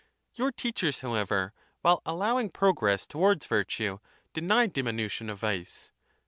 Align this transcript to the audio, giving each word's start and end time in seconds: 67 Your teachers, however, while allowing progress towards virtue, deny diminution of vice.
67 0.31 0.43
Your 0.43 0.51
teachers, 0.51 1.01
however, 1.01 1.53
while 1.81 2.01
allowing 2.07 2.49
progress 2.49 3.05
towards 3.05 3.45
virtue, 3.45 3.99
deny 4.33 4.65
diminution 4.65 5.29
of 5.29 5.37
vice. 5.39 5.91